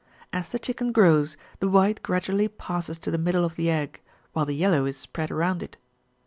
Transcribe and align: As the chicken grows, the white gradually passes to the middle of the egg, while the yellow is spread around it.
As 0.33 0.49
the 0.49 0.57
chicken 0.57 0.91
grows, 0.91 1.37
the 1.59 1.67
white 1.69 2.01
gradually 2.01 2.47
passes 2.47 2.97
to 2.97 3.11
the 3.11 3.19
middle 3.19 3.45
of 3.45 3.55
the 3.55 3.69
egg, 3.69 4.01
while 4.33 4.47
the 4.47 4.55
yellow 4.55 4.85
is 4.85 4.97
spread 4.97 5.29
around 5.29 5.61
it. 5.61 5.77